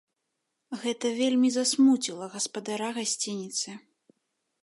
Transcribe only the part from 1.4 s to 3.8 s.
засмуціла гаспадара гасцініцы.